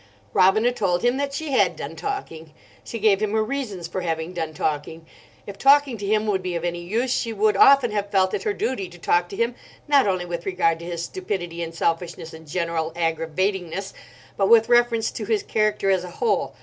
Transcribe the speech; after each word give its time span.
Robina 0.33 0.71
told 0.71 1.03
him 1.03 1.17
that 1.17 1.31
she 1.31 1.51
had 1.51 1.75
done 1.75 1.95
talking. 1.95 2.53
She 2.83 2.97
gave 2.97 3.21
him 3.21 3.33
her 3.33 3.43
reasons 3.43 3.87
for 3.87 4.01
having 4.01 4.33
done 4.33 4.51
talking. 4.55 5.05
If 5.45 5.59
talking 5.59 5.95
to 5.99 6.05
him 6.07 6.25
would 6.25 6.41
be 6.41 6.55
of 6.55 6.65
any 6.65 6.81
use 6.81 7.11
she 7.11 7.31
would 7.31 7.55
often 7.55 7.91
have 7.91 8.09
felt 8.09 8.33
it 8.33 8.41
her 8.41 8.53
duty 8.53 8.89
to 8.89 8.97
talk 8.97 9.29
to 9.29 9.35
him, 9.37 9.53
not 9.87 10.07
only 10.07 10.25
with 10.25 10.47
regard 10.47 10.79
to 10.79 10.85
his 10.85 11.03
stupidity 11.03 11.61
and 11.61 11.75
selfishness 11.75 12.33
and 12.33 12.47
general 12.47 12.91
aggravatingness, 12.95 13.93
but 14.37 14.49
with 14.49 14.69
reference 14.69 15.11
to 15.11 15.25
his 15.25 15.43
character 15.43 15.91
as 15.91 16.03
a 16.03 16.09
whole. 16.09 16.55